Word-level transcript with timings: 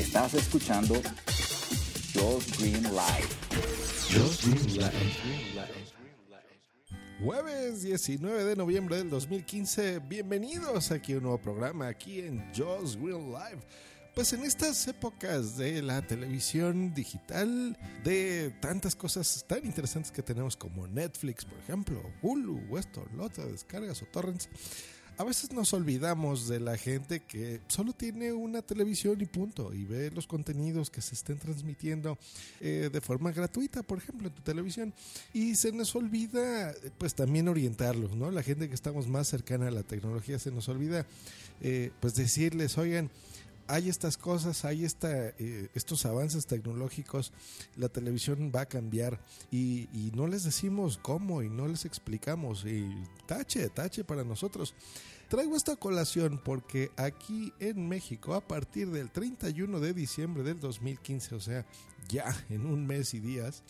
Estás 0.00 0.32
escuchando 0.32 0.94
Josh 2.14 2.58
Green 2.58 2.82
Live. 2.84 3.28
Josh 4.10 4.46
Green 4.46 4.78
Live. 4.78 5.70
Jueves 7.22 7.82
19 7.82 8.44
de 8.44 8.56
noviembre 8.56 8.96
del 8.96 9.10
2015, 9.10 9.98
bienvenidos 9.98 10.90
aquí 10.90 11.12
a 11.12 11.16
un 11.18 11.24
nuevo 11.24 11.38
programa 11.38 11.88
aquí 11.88 12.20
en 12.20 12.42
Josh 12.56 12.96
Green 12.96 13.30
Live. 13.30 13.60
Pues 14.14 14.32
en 14.32 14.42
estas 14.42 14.88
épocas 14.88 15.58
de 15.58 15.82
la 15.82 16.00
televisión 16.00 16.94
digital, 16.94 17.76
de 18.02 18.54
tantas 18.58 18.96
cosas 18.96 19.44
tan 19.46 19.66
interesantes 19.66 20.10
que 20.10 20.22
tenemos 20.22 20.56
como 20.56 20.88
Netflix, 20.88 21.44
por 21.44 21.58
ejemplo, 21.58 22.02
Hulu, 22.22 22.78
esto, 22.78 23.06
lo 23.14 23.24
otro, 23.24 23.46
descargas 23.52 24.00
o 24.00 24.06
torrents, 24.06 24.48
a 25.20 25.24
veces 25.24 25.52
nos 25.52 25.74
olvidamos 25.74 26.48
de 26.48 26.60
la 26.60 26.78
gente 26.78 27.20
que 27.20 27.60
solo 27.68 27.92
tiene 27.92 28.32
una 28.32 28.62
televisión 28.62 29.20
y 29.20 29.26
punto, 29.26 29.74
y 29.74 29.84
ve 29.84 30.10
los 30.10 30.26
contenidos 30.26 30.88
que 30.88 31.02
se 31.02 31.14
estén 31.14 31.36
transmitiendo 31.36 32.16
eh, 32.58 32.88
de 32.90 33.00
forma 33.02 33.30
gratuita, 33.30 33.82
por 33.82 33.98
ejemplo, 33.98 34.28
en 34.28 34.34
tu 34.34 34.40
televisión, 34.40 34.94
y 35.34 35.56
se 35.56 35.72
nos 35.72 35.94
olvida, 35.94 36.72
pues 36.96 37.14
también 37.14 37.48
orientarlos, 37.48 38.16
¿no? 38.16 38.30
La 38.30 38.42
gente 38.42 38.70
que 38.70 38.74
estamos 38.74 39.08
más 39.08 39.28
cercana 39.28 39.68
a 39.68 39.70
la 39.70 39.82
tecnología 39.82 40.38
se 40.38 40.50
nos 40.52 40.70
olvida, 40.70 41.04
eh, 41.60 41.90
pues 42.00 42.14
decirles, 42.14 42.78
oigan, 42.78 43.10
hay 43.70 43.88
estas 43.88 44.16
cosas, 44.16 44.64
hay 44.64 44.84
esta, 44.84 45.28
eh, 45.38 45.68
estos 45.74 46.04
avances 46.04 46.46
tecnológicos, 46.46 47.32
la 47.76 47.88
televisión 47.88 48.50
va 48.54 48.62
a 48.62 48.66
cambiar 48.66 49.20
y, 49.50 49.88
y, 49.92 50.10
no 50.14 50.26
les 50.26 50.42
decimos 50.42 50.98
cómo 51.00 51.42
y 51.42 51.48
no 51.48 51.68
les 51.68 51.84
explicamos 51.84 52.64
y 52.64 52.92
tache, 53.26 53.68
tache 53.68 54.02
para 54.02 54.24
nosotros. 54.24 54.74
Traigo 55.28 55.56
esta 55.56 55.76
colación 55.76 56.40
porque 56.44 56.90
aquí 56.96 57.52
en 57.60 57.88
México 57.88 58.34
a 58.34 58.40
partir 58.40 58.90
del 58.90 59.12
31 59.12 59.78
de 59.78 59.94
diciembre 59.94 60.42
del 60.42 60.58
2015, 60.58 61.34
o 61.36 61.40
sea, 61.40 61.64
ya 62.08 62.34
en 62.50 62.66
un 62.66 62.84
mes 62.84 63.14
y 63.14 63.20
días, 63.20 63.62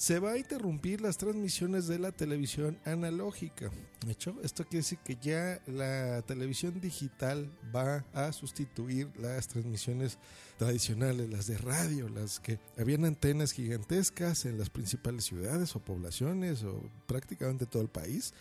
se 0.00 0.18
va 0.18 0.30
a 0.30 0.38
interrumpir 0.38 1.02
las 1.02 1.18
transmisiones 1.18 1.86
de 1.86 1.98
la 1.98 2.10
televisión 2.10 2.78
analógica. 2.86 3.70
De 4.06 4.12
hecho, 4.12 4.34
esto 4.42 4.64
quiere 4.64 4.78
decir 4.78 4.98
que 5.04 5.18
ya 5.20 5.60
la 5.66 6.22
televisión 6.22 6.80
digital 6.80 7.50
va 7.76 8.06
a 8.14 8.32
sustituir 8.32 9.10
las 9.18 9.48
transmisiones 9.48 10.16
tradicionales, 10.56 11.28
las 11.28 11.48
de 11.48 11.58
radio, 11.58 12.08
las 12.08 12.40
que 12.40 12.58
habían 12.78 13.04
antenas 13.04 13.52
gigantescas 13.52 14.46
en 14.46 14.58
las 14.58 14.70
principales 14.70 15.26
ciudades 15.26 15.76
o 15.76 15.80
poblaciones 15.80 16.64
o 16.64 16.82
prácticamente 17.06 17.66
todo 17.66 17.82
el 17.82 17.90
país 17.90 18.32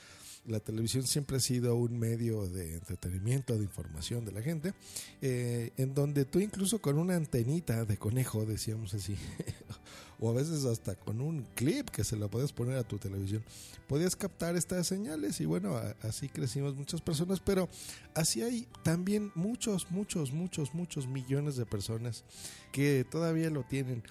la 0.46 0.60
televisión 0.60 1.06
siempre 1.06 1.38
ha 1.38 1.40
sido 1.40 1.76
un 1.76 1.98
medio 1.98 2.48
de 2.48 2.76
entretenimiento, 2.76 3.58
de 3.58 3.64
información 3.64 4.26
de 4.26 4.32
la 4.32 4.42
gente, 4.42 4.74
eh, 5.22 5.72
en 5.78 5.94
donde 5.94 6.26
tú 6.26 6.40
incluso 6.40 6.80
con 6.80 6.98
una 6.98 7.16
antenita 7.16 7.86
de 7.86 7.98
conejo, 7.98 8.46
decíamos 8.46 8.94
así, 8.94 9.16
o 10.20 10.30
a 10.30 10.34
veces 10.34 10.66
hasta 10.66 10.96
con 10.96 11.22
un 11.22 11.46
clip 11.56 11.90
que 11.90 12.04
se 12.04 12.16
lo 12.16 12.30
puedes 12.30 12.52
poner 12.52 12.78
a 12.78 12.84
tu 12.84 12.98
televisión, 12.98 13.44
podías 13.88 14.16
captar 14.16 14.56
estas 14.56 14.88
señales 14.88 15.40
y 15.42 15.46
bueno, 15.46 15.80
así 16.02 16.30
crecimos 16.30 16.76
muchas 16.76 17.02
personas, 17.02 17.40
pero 17.40 17.70
así 18.14 18.42
hay 18.42 18.68
también 18.84 19.32
muchos, 19.36 19.90
muchos, 19.92 20.32
muchos, 20.32 20.74
muchos 20.74 21.08
millones 21.08 21.56
de 21.56 21.66
personas 21.66 22.24
que 22.72 23.06
todavía 23.10 23.50
lo 23.50 23.64
tienen. 23.64 24.04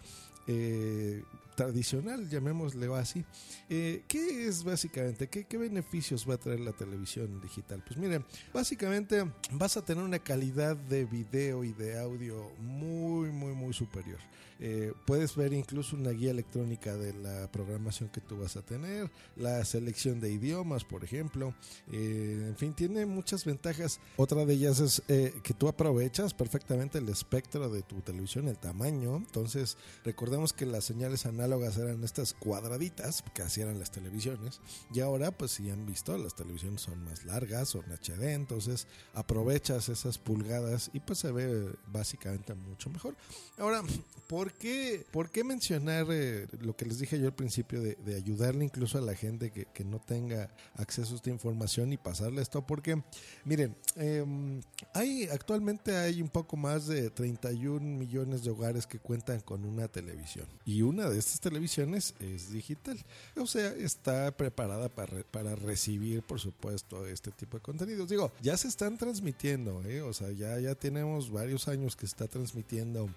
Eh, 0.47 1.23
tradicional, 1.59 2.31
llamémosle 2.31 2.87
así. 2.95 3.25
Eh, 3.69 4.05
¿Qué 4.07 4.47
es 4.47 4.63
básicamente? 4.63 5.27
¿Qué, 5.27 5.45
¿Qué, 5.45 5.59
beneficios 5.59 6.25
va 6.29 6.35
a 6.35 6.39
traer 6.39 6.61
la 6.61 6.73
televisión 6.73 7.41
digital? 7.41 7.83
Pues 7.85 7.99
miren, 7.99 8.25
básicamente 8.55 9.29
vas 9.51 9.77
a 9.77 9.85
tener 9.85 10.05
una 10.05 10.21
calidad 10.21 10.77
de 10.77 11.05
video 11.05 11.65
y 11.65 11.73
de 11.73 11.99
audio 11.99 12.49
muy, 12.61 13.33
muy, 13.33 13.55
muy 13.55 13.75
superior. 13.75 14.21
Eh, 14.61 14.93
puedes 15.05 15.37
ver 15.37 15.53
incluso 15.53 15.95
una 15.95 16.11
guía 16.11 16.33
electrónica 16.33 16.97
de 16.97 17.13
la 17.13 17.49
programación 17.51 18.09
que 18.09 18.21
tú 18.21 18.39
vas 18.39 18.57
a 18.57 18.63
tener, 18.63 19.09
la 19.37 19.65
selección 19.65 20.19
de 20.21 20.33
idiomas, 20.33 20.85
por 20.85 21.05
ejemplo. 21.05 21.55
Eh, 21.93 22.45
en 22.49 22.57
fin, 22.57 22.75
tiene 22.75 23.07
muchas 23.07 23.45
ventajas. 23.45 24.01
Otra 24.17 24.45
de 24.45 24.55
ellas 24.55 24.81
es 24.81 25.03
que 25.43 25.55
tú 25.55 25.69
aprovechas 25.69 26.35
perfectamente 26.35 26.99
el 26.99 27.09
espectro 27.09 27.69
de 27.69 27.83
tu 27.83 28.01
televisión, 28.01 28.49
el 28.49 28.59
tamaño. 28.59 29.17
Entonces, 29.17 29.77
recordemos 30.05 30.53
que 30.53 30.67
las 30.67 30.85
señales 30.85 31.27
análogas 31.27 31.48
eran 31.53 32.03
estas 32.03 32.35
cuadraditas 32.35 33.23
que 33.35 33.43
hacían 33.43 33.79
las 33.79 33.91
televisiones. 33.91 34.61
Y 34.93 35.01
ahora, 35.01 35.31
pues 35.31 35.53
si 35.53 35.71
han 35.71 35.87
visto, 35.87 36.17
las 36.19 36.35
televisiones 36.35 36.81
son 36.81 37.05
más 37.05 37.25
largas, 37.25 37.69
son 37.69 37.85
HD. 37.85 38.33
Entonces, 38.33 38.87
aprovechas 39.15 39.89
esas 39.89 40.19
pulgadas 40.19 40.91
y 40.93 41.01
pues 41.01 41.21
se 41.21 41.31
ve 41.31 41.73
básicamente 41.93 42.55
mucho 42.55 42.91
mejor. 42.91 43.15
Ahora, 43.59 43.83
por 44.27 44.49
¿por 44.49 44.53
qué, 44.53 45.05
por 45.11 45.31
qué 45.31 45.45
mencionar 45.45 46.07
eh, 46.11 46.47
lo 46.61 46.75
que 46.75 46.87
les 46.87 46.99
dije 46.99 47.19
yo 47.19 47.27
al 47.27 47.35
principio 47.35 47.83
de, 47.83 47.97
ayudarle 48.17 48.65
incluso 48.65 48.97
a 48.97 49.03
la 49.03 49.15
gente 49.15 49.51
que, 49.51 49.67
que, 49.67 49.85
no 49.85 49.99
tenga 49.99 50.49
acceso 50.77 51.13
a 51.13 51.17
esta 51.17 51.29
información 51.29 51.93
y 51.93 51.99
pasarle 51.99 52.41
esto? 52.41 52.67
Porque, 52.67 53.03
miren, 53.45 53.77
em, 53.97 54.63
hay 54.95 55.29
actualmente 55.29 55.97
hay 55.97 56.23
un 56.23 56.31
poco 56.31 56.57
más 56.57 56.87
de 56.87 57.11
31 57.11 57.81
millones 57.99 58.43
de 58.43 58.51
hogares 58.51 58.87
que 58.87 58.99
cuentan 58.99 59.41
con 59.41 59.65
una 59.65 59.89
televisión 59.89 60.47
y 60.65 60.83
una 60.83 61.11
de 61.11 61.19
estas 61.19 61.38
televisiones 61.41 62.15
es 62.21 62.51
digital. 62.53 62.99
O 63.37 63.47
sea, 63.47 63.71
está 63.71 64.31
preparada 64.37 64.89
para, 64.89 65.23
para 65.25 65.55
recibir, 65.55 66.23
por 66.23 66.41
supuesto, 66.41 67.07
este 67.07 67.31
tipo 67.31 67.57
de 67.57 67.63
contenidos. 67.63 68.09
Digo, 68.09 68.33
ya 68.41 68.57
se 68.57 68.69
están 68.69 68.99
transmitiendo, 68.99 69.83
¿eh? 69.85 70.03
o 70.03 70.13
sea, 70.13 70.31
ya, 70.31 70.59
ya 70.59 70.75
tenemos 70.75 71.31
varios 71.31 71.69
años 71.69 71.97
que 71.97 72.07
está 72.07 72.27
transmitiendo 72.27 73.09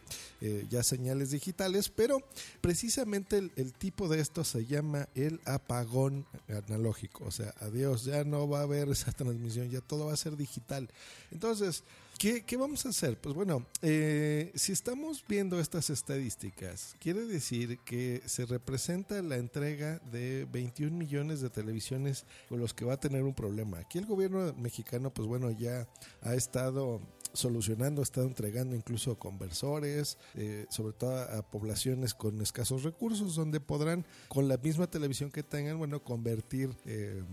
eh, 0.41 0.65
ya 0.69 0.83
señales 0.83 1.31
digitales, 1.31 1.89
pero 1.89 2.19
precisamente 2.61 3.37
el, 3.37 3.73
tipo 3.73 4.07
de 4.07 4.19
esto 4.19 4.43
se 4.43 4.65
llama 4.65 5.07
el 5.15 5.39
apagón 5.45 6.25
analógico. 6.49 7.25
O 7.25 7.31
sea, 7.31 7.53
adiós, 7.59 8.03
ya 8.03 8.23
no 8.23 8.47
va 8.47 8.59
a 8.59 8.63
haber 8.63 8.89
esa 8.89 9.11
transmisión, 9.11 9.69
ya 9.69 9.81
todo 9.81 10.07
va 10.07 10.13
a 10.13 10.17
ser 10.17 10.35
digital. 10.37 10.89
Entonces, 11.31 11.83
¿Qué, 12.21 12.55
vamos 12.55 12.85
a 12.85 12.89
hacer? 12.89 13.19
Pues 13.19 13.33
bueno, 13.33 13.65
eh, 13.81 14.51
si 14.53 14.73
estamos 14.73 15.25
viendo 15.27 15.59
estas 15.59 15.89
estadísticas, 15.89 16.95
quiere 16.99 17.21
decir 17.25 17.79
que 17.79 18.21
se 18.27 18.45
representa 18.45 19.19
la 19.23 19.37
entrega 19.37 19.97
de 20.11 20.47
21 20.51 20.95
millones 20.95 21.41
de 21.41 21.49
televisiones 21.49 22.27
con 22.47 22.59
los 22.59 22.75
que 22.75 22.85
va 22.85 22.93
a 22.93 22.99
tener 22.99 23.23
un 23.23 23.33
problema. 23.33 23.79
Aquí 23.79 23.97
el 23.97 24.05
gobierno 24.05 24.53
mexicano, 24.53 25.11
pues 25.11 25.27
bueno, 25.27 25.49
ya 25.49 25.87
ha 26.21 26.35
estado 26.35 27.01
solucionando, 27.33 28.01
ha 28.01 28.03
estado 28.03 28.27
entregando 28.27 28.75
incluso 28.75 29.17
conversores, 29.17 30.17
eh, 30.35 30.65
sobre 30.69 30.93
todo 30.93 31.17
a, 31.17 31.41
poblaciones 31.41 32.13
con 32.13 32.41
escasos 32.41 32.83
recursos, 32.83 33.35
donde 33.35 33.59
podrán 33.59 34.05
con 34.27 34.47
la 34.47 34.57
misma 34.57 34.87
televisión 34.87 35.31
que 35.31 35.43
tengan, 35.43 35.77
bueno, 35.77 36.03
convertir, 36.03 36.69
eh, 36.85 37.23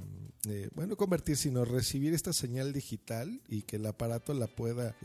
eh, 0.48 0.68
bueno, 0.74 0.96
convertir, 0.96 1.36
sino 1.36 1.64
recibir 1.64 2.14
esta 2.14 2.32
señal 2.32 2.72
digital 2.72 3.40
y 3.48 3.62
que 3.62 3.76
el 3.76 3.86
aparato 3.86 4.34
la 4.34 4.46
pueda 4.46 4.96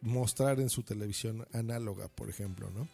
mostrar 0.00 0.60
en 0.60 0.68
su 0.68 0.82
televisión 0.82 1.46
análoga, 1.52 2.08
por 2.08 2.28
ejemplo, 2.28 2.70
¿no? 2.70 2.88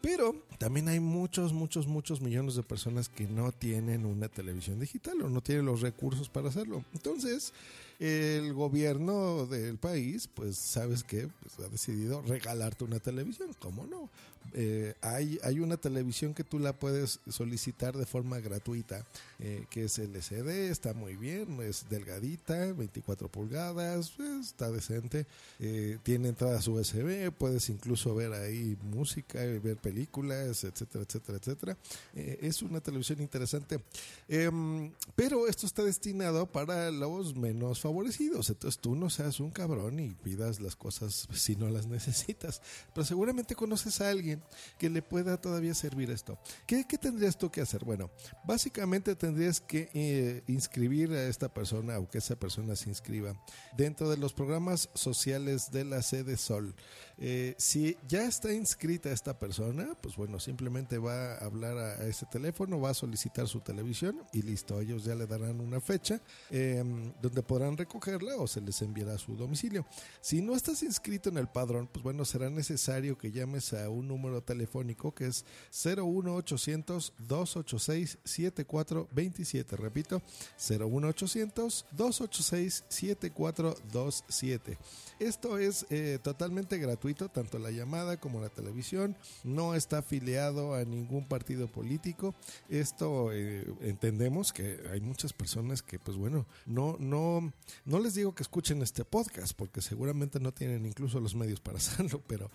Pero 0.00 0.34
también 0.58 0.88
hay 0.88 1.00
muchos, 1.00 1.52
muchos, 1.52 1.86
muchos 1.86 2.20
millones 2.20 2.54
de 2.54 2.62
personas 2.62 3.08
que 3.08 3.26
no 3.26 3.52
tienen 3.52 4.06
una 4.06 4.28
televisión 4.28 4.80
digital 4.80 5.20
o 5.22 5.28
no 5.28 5.42
tienen 5.42 5.66
los 5.66 5.82
recursos 5.82 6.28
para 6.28 6.48
hacerlo. 6.48 6.84
Entonces, 6.94 7.52
el 7.98 8.54
gobierno 8.54 9.46
del 9.46 9.76
país, 9.76 10.28
pues, 10.32 10.56
¿sabes 10.56 11.04
qué? 11.04 11.28
Pues 11.42 11.66
ha 11.66 11.70
decidido 11.70 12.22
regalarte 12.22 12.84
una 12.84 12.98
televisión. 12.98 13.50
¿Cómo 13.60 13.86
no? 13.86 14.08
Eh, 14.52 14.94
hay, 15.00 15.38
hay 15.44 15.60
una 15.60 15.76
televisión 15.76 16.34
que 16.34 16.42
tú 16.42 16.58
la 16.58 16.72
puedes 16.72 17.20
solicitar 17.28 17.96
de 17.96 18.06
forma 18.06 18.40
gratuita, 18.40 19.04
eh, 19.38 19.64
que 19.70 19.84
es 19.84 19.98
LCD, 19.98 20.70
está 20.70 20.92
muy 20.92 21.14
bien, 21.14 21.60
es 21.60 21.86
delgadita, 21.88 22.72
24 22.72 23.28
pulgadas, 23.28 24.12
está 24.40 24.70
decente, 24.70 25.26
eh, 25.60 25.98
tiene 26.02 26.30
entradas 26.30 26.66
USB, 26.66 27.30
puedes 27.30 27.68
incluso 27.68 28.14
ver 28.14 28.32
ahí 28.32 28.76
música, 28.90 29.38
ver 29.38 29.76
películas, 29.76 29.89
etcétera, 29.90 31.04
etcétera, 31.04 31.38
etcétera. 31.38 31.78
es 32.14 32.62
una 32.62 32.80
televisión 32.80 33.20
interesante, 33.20 33.80
em, 34.28 34.92
pero 35.14 35.46
esto 35.46 35.66
está 35.66 35.82
destinado 35.82 36.46
para 36.46 36.90
los 36.90 37.34
menos 37.34 37.80
favorecidos, 37.80 38.50
entonces 38.50 38.80
tú 38.80 38.94
no 38.94 39.10
seas 39.10 39.40
un 39.40 39.50
cabrón 39.50 40.00
y 40.00 40.10
pidas 40.10 40.60
las 40.60 40.76
cosas 40.76 41.28
si 41.32 41.56
no 41.56 41.68
las 41.68 41.86
necesitas, 41.86 42.62
pero 42.94 43.04
seguramente 43.04 43.54
conoces 43.54 44.00
a 44.00 44.10
alguien 44.10 44.42
que 44.78 44.90
le 44.90 45.02
pueda 45.02 45.40
todavía 45.40 45.74
servir 45.74 46.10
esto. 46.10 46.38
¿Qué, 46.66 46.84
tendrías 46.84 47.36
tú 47.36 47.50
que 47.50 47.60
hacer? 47.60 47.84
Bueno, 47.84 48.10
básicamente 48.44 49.14
tendrías 49.16 49.60
que 49.60 49.90
eh, 49.94 50.42
inscribir 50.46 51.12
a 51.12 51.28
esta 51.28 51.52
persona 51.52 51.98
o 51.98 52.08
que 52.08 52.18
esa 52.18 52.36
persona 52.36 52.76
se 52.76 52.88
inscriba 52.88 53.34
dentro 53.76 54.08
de 54.10 54.16
los 54.16 54.32
programas 54.32 54.88
sociales 54.94 55.70
de 55.70 55.84
la 55.84 56.02
sede 56.02 56.36
Sol. 56.36 56.74
Eh, 57.18 57.54
si 57.58 57.96
ya 58.08 58.26
está 58.26 58.52
inscrita 58.52 59.10
esta 59.10 59.38
persona, 59.38 59.79
pues 60.00 60.16
bueno, 60.16 60.38
simplemente 60.38 60.98
va 60.98 61.34
a 61.34 61.44
hablar 61.44 61.76
a, 61.78 62.06
ese 62.06 62.26
teléfono, 62.26 62.80
va 62.80 62.90
a 62.90 62.94
solicitar 62.94 63.48
su 63.48 63.60
televisión 63.60 64.22
y 64.32 64.42
listo, 64.42 64.80
ellos 64.80 65.04
ya 65.04 65.14
le 65.14 65.26
darán 65.26 65.60
una 65.60 65.80
fecha 65.80 66.20
em, 66.50 67.12
donde 67.20 67.42
podrán 67.42 67.76
recogerla 67.76 68.36
o 68.36 68.46
se 68.46 68.60
les 68.60 68.80
enviará 68.82 69.14
a 69.14 69.18
su 69.18 69.36
domicilio. 69.36 69.86
Si 70.20 70.42
no 70.42 70.54
estás 70.54 70.82
inscrito 70.82 71.28
en 71.28 71.38
el 71.38 71.48
padrón, 71.48 71.88
pues 71.92 72.02
bueno, 72.02 72.24
será 72.24 72.50
necesario 72.50 73.16
que 73.18 73.30
llames 73.32 73.72
a 73.72 73.88
un 73.88 74.08
número 74.08 74.42
telefónico 74.42 75.14
que 75.14 75.26
es 75.26 75.44
01800 75.72 77.14
286 77.18 78.18
7427. 78.24 79.76
Repito, 79.76 80.22
01800 80.58 81.86
286 81.92 82.84
7427. 82.88 84.78
Esto 85.18 85.58
es 85.58 85.86
eh, 85.90 86.18
totalmente 86.22 86.78
gratuito, 86.78 87.28
tanto 87.28 87.58
la 87.58 87.70
llamada 87.70 88.18
como 88.18 88.40
la 88.40 88.48
televisión. 88.48 89.16
No 89.44 89.69
está 89.74 89.98
afiliado 89.98 90.74
a 90.74 90.84
ningún 90.84 91.26
partido 91.26 91.68
político. 91.68 92.34
Esto 92.68 93.32
eh, 93.32 93.66
entendemos 93.80 94.52
que 94.52 94.80
hay 94.92 95.00
muchas 95.00 95.32
personas 95.32 95.82
que, 95.82 95.98
pues 95.98 96.16
bueno, 96.16 96.46
no, 96.66 96.96
no, 96.98 97.52
no 97.84 98.00
les 98.00 98.14
digo 98.14 98.34
que 98.34 98.42
escuchen 98.42 98.82
este 98.82 99.04
podcast, 99.04 99.52
porque 99.54 99.80
seguramente 99.80 100.40
no 100.40 100.52
tienen 100.52 100.86
incluso 100.86 101.20
los 101.20 101.34
medios 101.34 101.60
para 101.60 101.78
hacerlo, 101.78 102.22
pero 102.26 102.50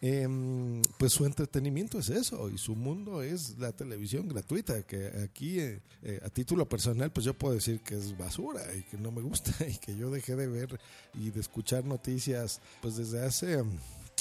em, 0.00 0.82
pues 0.98 1.12
su 1.12 1.24
entretenimiento 1.24 1.98
es 1.98 2.08
eso 2.08 2.48
y 2.50 2.58
su 2.58 2.74
mundo 2.74 3.22
es 3.22 3.58
la 3.58 3.72
televisión 3.72 4.28
gratuita, 4.28 4.82
que 4.82 5.06
aquí 5.24 5.60
eh, 5.60 5.80
a 6.24 6.28
título 6.30 6.68
personal, 6.68 7.10
pues 7.10 7.24
yo 7.24 7.34
puedo 7.34 7.54
decir 7.54 7.80
que 7.80 7.96
es 7.96 8.16
basura 8.16 8.62
y 8.74 8.82
que 8.82 8.96
no 8.96 9.10
me 9.10 9.22
gusta 9.22 9.52
y 9.68 9.76
que 9.78 9.96
yo 9.96 10.10
dejé 10.10 10.36
de 10.36 10.46
ver 10.46 10.80
y 11.14 11.30
de 11.30 11.40
escuchar 11.40 11.84
noticias 11.84 12.60
pues 12.80 12.96
desde 12.96 13.24
hace 13.24 13.62
mm, 13.62 13.78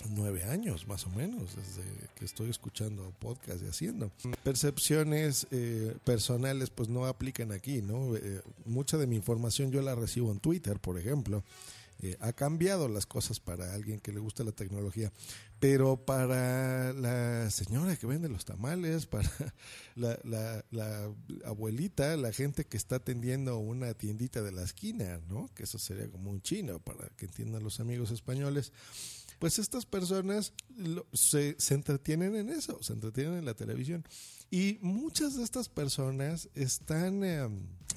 nueve 0.10 0.44
años 0.44 0.88
más 0.88 1.06
o 1.06 1.10
menos 1.10 1.56
desde 1.56 1.84
que 2.16 2.26
estoy 2.26 2.50
escuchando 2.50 3.14
podcast 3.20 3.64
y 3.64 3.68
haciendo. 3.68 4.12
Percepciones 4.44 5.48
eh, 5.52 5.96
personales 6.04 6.70
pues 6.70 6.90
no 6.90 7.06
aplican 7.06 7.52
aquí 7.52 7.82
no 7.82 8.16
eh, 8.16 8.42
mucha 8.66 8.98
de 8.98 9.08
mi 9.08 9.16
información 9.16 9.72
yo 9.72 9.82
la 9.82 9.96
recibo 9.96 10.32
en 10.32 10.40
Twitter 10.40 10.80
por 10.80 11.00
ejemplo. 11.00 11.44
Eh, 12.00 12.16
ha 12.20 12.32
cambiado 12.32 12.88
las 12.88 13.08
cosas 13.08 13.40
para 13.40 13.74
alguien 13.74 14.00
que 14.00 14.12
le 14.12 14.20
gusta 14.20 14.44
la 14.44 14.52
tecnología, 14.52 15.12
pero 15.60 15.98
para 15.98 16.94
la 16.94 17.50
señora 17.50 17.96
que 17.96 18.06
vende 18.06 18.30
los 18.30 18.46
tamales, 18.46 19.06
para 19.08 19.28
la, 19.96 20.64
la, 20.70 21.12
abuelita, 21.44 22.16
la 22.16 22.32
gente 22.32 22.66
que 22.66 22.78
está 22.78 22.98
atendiendo 22.98 23.58
una 23.58 23.96
tiendita 23.96 24.44
de 24.44 24.52
la 24.52 24.62
esquina, 24.62 25.20
¿no? 25.28 25.50
Que 25.56 25.64
eso 25.64 25.80
sería 25.80 26.08
como 26.08 26.30
un 26.30 26.44
chino 26.44 26.78
para 26.80 27.10
que 27.18 27.26
entiendan 27.26 27.64
los 27.64 27.80
amigos 27.80 28.12
españoles 28.12 28.72
pues 29.40 29.60
estas 29.60 29.86
personas 29.86 30.54
se, 31.14 31.56
se, 31.60 31.74
entretienen 31.74 32.36
en 32.36 32.50
eso, 32.50 32.82
se 32.82 32.94
entretienen 32.94 33.36
en 33.36 33.46
la 33.46 33.54
televisión. 33.54 34.04
Y 34.50 34.78
muchas 34.82 35.36
de 35.36 35.44
estas 35.44 35.68
personas 35.68 36.50
están 36.56 37.24
eh, 37.26 37.48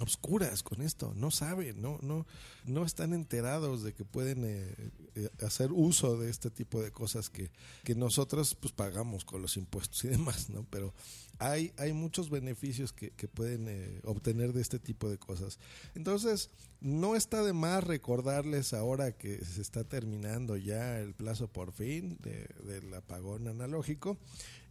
obscuras 0.01 0.65
con 0.65 0.83
esto, 0.83 1.13
no 1.15 1.31
saben, 1.31 1.81
no, 1.81 1.99
no, 2.03 2.27
no 2.65 2.85
están 2.85 3.13
enterados 3.13 3.85
de 3.85 3.95
que 3.95 4.05
pueden 4.05 4.45
eh, 4.45 4.75
eh, 5.15 5.31
hacer 5.43 5.71
uso 5.71 6.19
de 6.19 6.29
este 6.29 6.51
tipo 6.51 6.83
de 6.83 6.91
cosas 6.91 7.31
que, 7.31 7.53
que 7.85 7.95
nosotros 7.95 8.57
pues 8.57 8.73
pagamos 8.73 9.25
con 9.25 9.43
los 9.43 9.57
impuestos 9.57 10.05
y 10.05 10.09
demás, 10.09 10.51
¿no? 10.51 10.67
Pero 10.71 10.93
hay, 11.39 11.73
hay 11.77 11.93
muchos 11.93 12.31
beneficios 12.31 12.93
que, 12.93 13.11
que 13.11 13.29
pueden 13.29 14.01
obtener 14.05 14.53
de 14.53 14.61
este 14.61 14.81
tipo 14.81 15.09
de 15.09 15.19
cosas. 15.19 15.59
Entonces, 15.95 16.51
no 16.81 17.15
está 17.15 17.43
de 17.43 17.53
más 17.53 17.85
recordarles 17.85 18.73
ahora 18.73 19.13
que 19.13 19.45
se 19.45 19.61
está 19.61 19.85
terminando 19.85 20.57
ya 20.57 20.99
el 20.99 21.15
plazo 21.15 21.30
por 21.53 21.73
fin 21.73 22.19
de, 22.21 22.49
del 22.65 22.93
apagón 22.95 23.49
analógico 23.49 24.19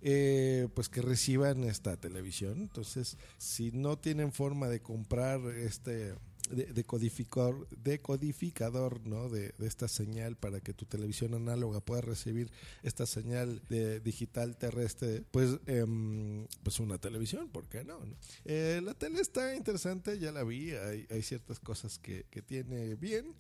eh, 0.01 0.67
pues 0.73 0.88
que 0.88 1.01
reciban 1.01 1.63
esta 1.63 1.97
televisión. 1.97 2.61
Entonces, 2.61 3.17
si 3.38 3.71
no 3.71 3.97
tienen 3.97 4.31
forma 4.31 4.67
de 4.67 4.81
comprar 4.81 5.41
este 5.57 6.13
de, 6.50 6.66
decodificador, 6.74 7.68
decodificador 7.69 9.06
¿no? 9.07 9.30
De, 9.30 9.54
esta 9.60 9.88
señal 9.88 10.36
para 10.36 10.60
que 10.62 10.74
tu 10.74 10.86
televisión 10.86 11.34
análoga 11.34 11.81
pueda 11.81 12.01
recibir 12.01 12.51
esta 12.84 13.06
señal 13.06 13.62
de 13.69 14.00
digital 14.00 14.57
terrestre, 14.57 15.24
pues, 15.31 15.60
em, 15.68 16.48
pues 16.63 16.80
una 16.80 16.98
televisión, 16.98 17.50
¿por 17.50 17.68
qué 17.68 17.84
no? 17.84 18.00
Eh, 18.46 18.81
la 18.84 18.94
tele 18.94 19.22
está 19.22 19.56
interesante, 19.56 20.19
ya 20.19 20.31
la 20.31 20.44
vi, 20.44 20.72
hay, 20.72 21.06
hay 21.10 21.22
ciertas 21.22 21.60
cosas 21.60 22.00
que, 22.00 22.25
que, 22.30 22.42
tiene 22.42 22.95
bien. 22.95 23.36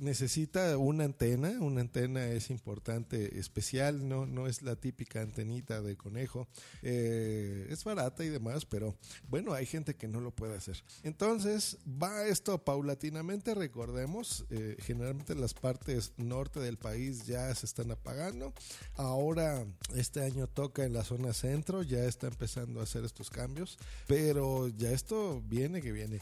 necesita 0.00 0.76
una 0.76 1.04
antena, 1.04 1.50
una 1.60 1.80
antena 1.80 2.26
es 2.30 2.50
importante, 2.50 3.38
especial, 3.38 4.06
no, 4.06 4.26
no 4.26 4.46
es 4.46 4.62
la 4.62 4.76
típica 4.76 5.22
antenita 5.22 5.80
de 5.80 5.96
conejo. 5.96 6.48
Eh, 6.82 7.66
es 7.70 7.84
barata 7.84 8.24
y 8.24 8.28
demás, 8.28 8.64
pero 8.66 8.96
bueno, 9.28 9.52
hay 9.52 9.66
gente 9.66 9.94
que 9.94 10.08
no 10.08 10.20
lo 10.20 10.30
puede 10.30 10.56
hacer. 10.56 10.82
Entonces, 11.02 11.78
va 11.86 12.26
esto 12.26 12.49
paulatinamente, 12.58 13.54
recordemos, 13.54 14.44
eh, 14.50 14.76
generalmente 14.80 15.34
las 15.34 15.54
partes 15.54 16.12
norte 16.16 16.60
del 16.60 16.76
país 16.76 17.26
ya 17.26 17.54
se 17.54 17.66
están 17.66 17.90
apagando. 17.90 18.52
Ahora, 18.96 19.66
este 19.94 20.22
año 20.22 20.46
toca 20.46 20.84
en 20.84 20.92
la 20.92 21.04
zona 21.04 21.32
centro, 21.32 21.82
ya 21.82 22.04
está 22.04 22.28
empezando 22.28 22.80
a 22.80 22.84
hacer 22.84 23.04
estos 23.04 23.30
cambios, 23.30 23.78
pero 24.06 24.68
ya 24.68 24.90
esto 24.90 25.42
viene 25.46 25.82
que 25.82 25.92
viene. 25.92 26.20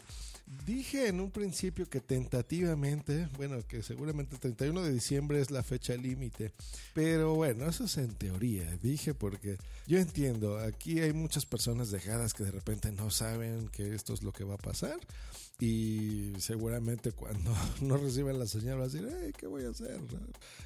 Dije 0.64 1.08
en 1.08 1.20
un 1.20 1.30
principio 1.30 1.88
que 1.88 2.00
tentativamente, 2.00 3.28
bueno, 3.36 3.66
que 3.66 3.82
seguramente 3.82 4.34
el 4.34 4.40
31 4.40 4.82
de 4.82 4.92
diciembre 4.92 5.40
es 5.40 5.50
la 5.50 5.62
fecha 5.62 5.94
límite, 5.94 6.52
pero 6.94 7.34
bueno, 7.34 7.68
eso 7.68 7.84
es 7.84 7.98
en 7.98 8.14
teoría, 8.14 8.76
dije 8.82 9.14
porque 9.14 9.58
yo 9.86 9.98
entiendo, 9.98 10.58
aquí 10.58 11.00
hay 11.00 11.12
muchas 11.12 11.44
personas 11.44 11.90
dejadas 11.90 12.32
que 12.32 12.44
de 12.44 12.50
repente 12.50 12.92
no 12.92 13.10
saben 13.10 13.68
que 13.68 13.94
esto 13.94 14.14
es 14.14 14.22
lo 14.22 14.32
que 14.32 14.44
va 14.44 14.54
a 14.54 14.58
pasar 14.58 14.98
y 15.60 16.34
seguramente 16.38 17.10
cuando 17.10 17.52
no 17.80 17.96
reciban 17.96 18.38
la 18.38 18.46
señal 18.46 18.78
va 18.78 18.84
a 18.84 18.88
decir, 18.88 19.08
¿qué 19.36 19.46
voy 19.46 19.64
a 19.64 19.70
hacer? 19.70 19.98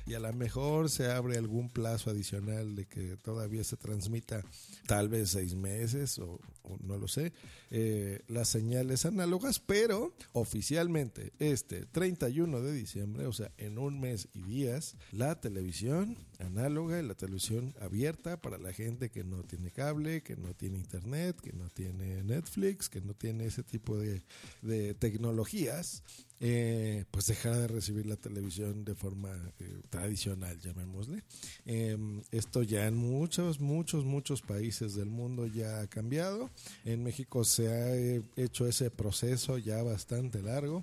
Y 0.07 0.15
a 0.15 0.21
lo 0.21 0.33
mejor 0.35 0.91
se 0.91 1.11
abre 1.11 1.39
algún 1.39 1.71
plazo 1.71 2.11
adicional 2.11 2.75
de 2.77 2.85
que 2.87 3.17
todavía 3.17 3.65
se 3.65 3.77
transmita 3.77 4.45
tal 4.87 5.09
vez 5.09 5.31
seis 5.31 5.55
meses 5.55 6.19
o, 6.19 6.39
no 6.83 6.99
lo 6.99 7.09
sé, 7.09 7.33
eh, 7.71 8.21
las 8.29 8.49
señales 8.49 9.07
análogas, 9.07 9.59
pero 9.73 10.13
oficialmente 10.33 11.33
este 11.39 11.87
31 11.87 12.61
de 12.61 12.75
diciembre, 12.75 13.25
o 13.25 13.33
sea, 13.33 13.51
en 13.57 13.79
un 13.79 13.99
mes 13.99 14.29
y 14.35 14.43
días, 14.43 14.99
la 15.13 15.41
televisión 15.41 16.19
análoga 16.43 17.01
y 17.01 17.07
la 17.07 17.15
televisión 17.15 17.75
abierta 17.81 18.41
para 18.41 18.59
la 18.59 18.73
gente 18.73 19.11
que 19.11 19.25
no 19.25 19.43
tiene 19.43 19.71
cable, 19.71 20.23
que 20.23 20.37
no 20.37 20.55
tiene 20.55 20.79
internet, 20.79 21.41
que 21.41 21.53
no 21.53 21.69
tiene 21.71 22.23
Netflix, 22.23 22.89
que 22.89 23.01
no 23.01 23.15
tiene 23.15 23.47
ese 23.47 23.63
tipo 23.63 23.97
de, 23.97 24.23
de 24.63 24.95
tecnologías, 24.95 26.03
eh, 26.45 27.05
pues 27.13 27.27
dejará 27.27 27.57
de 27.57 27.69
recibir 27.69 28.05
la 28.05 28.17
televisión 28.17 28.85
de 28.85 28.97
forma 28.97 29.31
eh, 29.61 29.81
tradicional, 29.91 30.59
llamémosle. 30.59 31.23
Em, 31.65 32.21
esto 32.33 32.65
ya 32.65 32.89
en 32.89 32.97
muchos, 32.97 33.61
muchos, 33.61 34.05
muchos 34.05 34.43
países 34.43 34.97
del 34.97 35.07
mundo 35.07 35.47
ya 35.47 35.81
ha 35.81 35.87
cambiado. 35.87 36.51
En 36.85 37.05
México 37.05 37.45
se 37.45 37.69
ha 37.69 37.95
eh, 37.95 38.23
hecho 38.35 38.67
ese 38.67 38.91
proceso 38.91 39.57
ya 39.57 39.85
bastante 39.85 40.43
largo. 40.43 40.83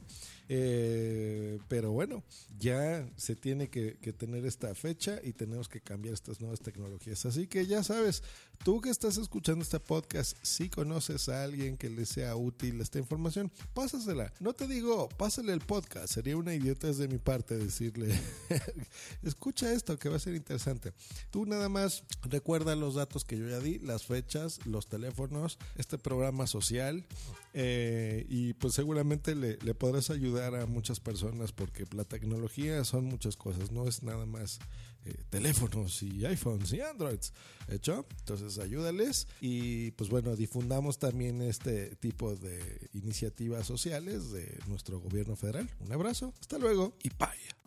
Eh, 0.51 1.60
pero 1.68 1.91
bueno, 1.91 2.24
ya 2.58 3.08
se 3.18 3.36
tiene 3.36 3.70
que, 3.70 3.91
tener 4.18 4.48
esta 4.48 4.74
fecha 4.74 5.20
y 5.24 5.34
tenemos 5.34 5.70
que 5.70 5.79
cambiar 5.79 6.15
estas 6.15 6.41
nuevas 6.41 6.60
tecnologías. 6.60 7.24
Así 7.27 7.46
que 7.46 7.68
ya 7.68 7.84
sabes, 7.84 8.24
tú 8.63 8.82
que 8.82 8.89
estás 8.89 9.18
escuchando 9.18 9.62
este 9.62 9.79
podcast, 9.79 10.36
si 10.41 10.68
conoces 10.68 11.29
a 11.29 11.44
alguien 11.44 11.77
que 11.77 11.91
le 11.91 12.08
sea 12.08 12.36
útil 12.36 12.82
esta 12.82 12.98
información, 12.98 13.51
pásasela. 13.75 14.34
No 14.39 14.53
te 14.53 14.68
digo, 14.68 15.08
pásale 15.10 15.53
el 15.53 15.62
podcast. 15.62 16.12
Sería 16.12 16.36
una 16.36 16.56
idiota 16.56 16.91
de 16.91 17.08
mi 17.08 17.20
parte 17.20 17.56
decirle, 17.56 18.20
escucha 19.22 19.72
esto 19.72 20.00
que 20.00 20.10
va 20.10 20.15
a 20.15 20.20
ser 20.20 20.34
interesante. 20.34 20.94
Tú 21.29 21.46
nada 21.46 21.70
más 21.70 22.03
recuerda 22.24 22.75
los 22.75 22.96
datos 22.96 23.24
que 23.24 23.38
yo 23.38 23.48
ya 23.48 23.60
di, 23.60 23.77
las 23.77 24.08
fechas, 24.08 24.65
los 24.65 24.88
teléfonos, 24.88 25.60
este 25.75 26.00
programa 26.00 26.48
social 26.48 27.06
eh, 27.53 28.25
y 28.27 28.53
pues 28.53 28.74
seguramente 28.74 29.36
le, 29.36 29.58
le 29.58 29.75
podrás 29.75 30.10
ayudar 30.10 30.38
a 30.46 30.65
muchas 30.65 31.00
personas 31.00 31.51
porque 31.51 31.86
la 31.91 32.03
tecnología 32.03 32.84
son 32.84 33.05
muchas 33.05 33.36
cosas, 33.36 33.72
no 33.72 33.88
es 33.88 34.03
nada 34.03 34.25
más 34.25 34.60
eh, 35.05 35.15
teléfonos 35.29 36.01
y 36.03 36.25
iPhones 36.25 36.74
y 36.74 36.81
Androids. 36.81 37.34
¿Hecho? 37.67 38.05
Entonces 38.19 38.58
ayúdales 38.60 39.27
y 39.41 39.91
pues 39.91 40.10
bueno, 40.10 40.36
difundamos 40.36 40.98
también 40.98 41.41
este 41.41 41.96
tipo 41.98 42.36
de 42.36 42.89
iniciativas 42.93 43.67
sociales 43.67 44.31
de 44.31 44.60
nuestro 44.67 45.00
gobierno 45.00 45.36
federal. 45.36 45.69
Un 45.79 45.91
abrazo, 45.91 46.34
hasta 46.39 46.58
luego 46.58 46.93
y 47.03 47.10
bye. 47.10 47.60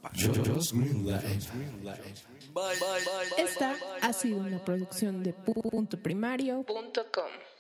Esta 3.39 3.77
ha 4.01 4.13
sido 4.13 4.39
una 4.39 4.65
producción 4.65 5.23
de 5.23 5.33
puntoprimario.com. 5.33 7.52